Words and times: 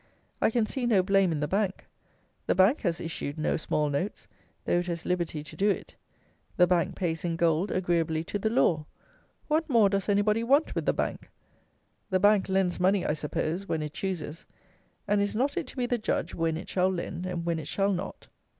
I 0.41 0.49
can 0.49 0.65
see 0.65 0.87
no 0.87 1.03
blame 1.03 1.31
in 1.31 1.41
the 1.41 1.47
bank. 1.47 1.85
The 2.47 2.55
bank 2.55 2.81
has 2.81 2.99
issued 2.99 3.37
no 3.37 3.55
small 3.55 3.87
notes, 3.87 4.27
though 4.65 4.79
it 4.79 4.87
has 4.87 5.05
liberty 5.05 5.43
to 5.43 5.55
do 5.55 5.69
it. 5.69 5.93
The 6.57 6.65
bank 6.65 6.95
pays 6.95 7.23
in 7.23 7.35
gold 7.35 7.69
agreeably 7.69 8.23
to 8.23 8.39
the 8.39 8.49
law. 8.49 8.87
What 9.47 9.69
more 9.69 9.89
does 9.89 10.09
anybody 10.09 10.43
want 10.43 10.73
with 10.73 10.87
the 10.87 10.91
bank. 10.93 11.29
The 12.09 12.19
bank 12.19 12.49
lends 12.49 12.79
money 12.79 13.05
I 13.05 13.13
suppose 13.13 13.67
when 13.69 13.83
it 13.83 13.93
chooses; 13.93 14.43
and 15.07 15.21
is 15.21 15.35
not 15.35 15.55
it 15.55 15.67
to 15.67 15.77
be 15.77 15.85
the 15.85 15.99
judge 15.99 16.33
when 16.33 16.57
it 16.57 16.67
shall 16.67 16.89
lend 16.89 17.27
and 17.27 17.45
when 17.45 17.59
it 17.59 17.67
shall 17.67 17.93
not? 17.93 18.27